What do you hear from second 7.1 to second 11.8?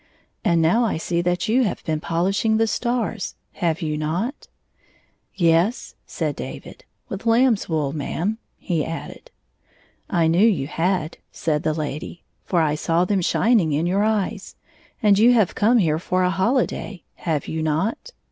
lamb's wool, ma' am," he added." I knew you had," said the